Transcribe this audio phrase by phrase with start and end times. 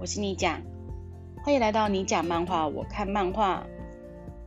[0.00, 0.62] 我是你讲，
[1.42, 3.66] 欢迎来到你讲漫画，我看漫画。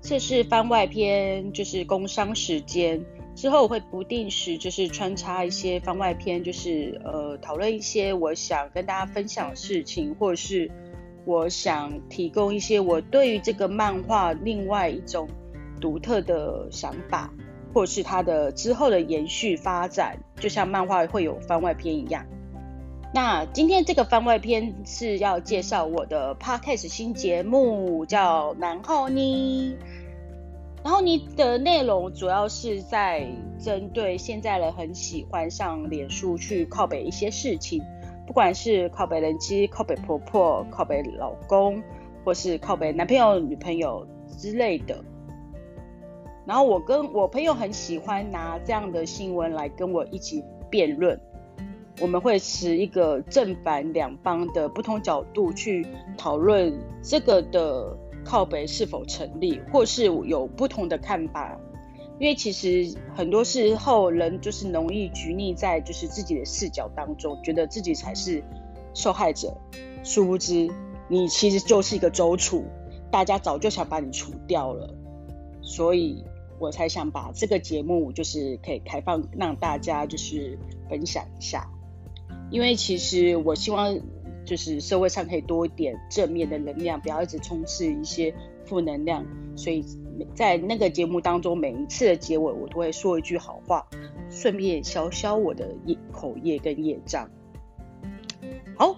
[0.02, 3.04] 这是番外篇，就是工商时间。
[3.36, 10.72] 之后我会不定时就是穿插一些番外篇，就是呃讨论一些我想跟大家分享的事情，或是
[11.26, 15.28] 我想提供一些我对于这个漫画另外一种
[15.82, 17.30] 独特的想法，
[17.74, 22.26] 或是它的之后的延续发展，就像漫画会有番外篇一样。
[23.14, 29.76] 那今天这个番外篇是要介绍我的 podcast 新节目，叫南浩妮，
[30.82, 33.28] 然后你的内容主要是在
[33.60, 37.84] 针对现在人很喜欢上脸书去靠北一些事情，
[38.26, 41.84] 不管是靠北人妻、靠北婆婆、靠北老公，
[42.24, 45.04] 或是靠北男朋友、女朋友之类的。
[46.46, 51.20] 然后我跟我朋友很喜欢拿这样的新闻来跟我一起辩论。
[52.00, 55.86] 我们会持一个正反两方的不同角度去
[56.18, 61.60] 讨论这个的靠北是否成立，或是有不同的看法。
[62.20, 68.44] 因为其实很多时候人就是容易拘泥在就是自己的视角当中，觉得自己才是
[68.94, 69.52] 受害者，
[70.04, 70.70] 殊不知
[71.08, 72.64] 你其实就是一个周处，
[73.12, 74.94] 大家早就想把你除掉了。
[75.64, 76.24] 所以
[76.60, 81.68] 我才想把这个节目就是可以开放让大家就是分享一下。
[82.52, 83.98] 因为其实我希望，
[84.46, 88.34] 就是社会上可以多一点正面的能量，不要一直充斥一些
[88.66, 89.26] 负能量。
[89.56, 89.86] 所以
[90.36, 93.88] 在那个节目当中，每一次的结尾，我都会说一句好话，
[94.30, 97.30] 顺便消消我的业口业跟业障。
[98.76, 98.98] 好，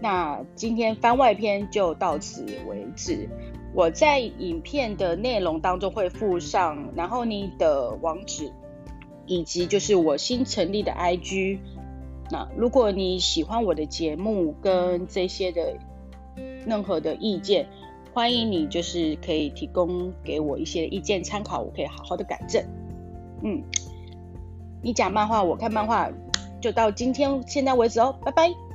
[0.00, 3.28] 那今天番外篇就到此为止。
[3.74, 8.52] 我在影片的内容当中会附上，然后你的网址，
[9.26, 11.58] 以及就是我新成立的 IG。
[12.30, 15.76] 那如果你喜欢我的节目跟这些的
[16.64, 17.68] 任何的意见，
[18.14, 22.64] 欢迎你就是可以提供给我一些意见参考，我可以好好的改正。
[23.42, 23.62] 嗯，
[24.82, 26.10] 你讲漫画，我看漫画，
[26.60, 28.69] 就到今天现在为止哦，拜拜。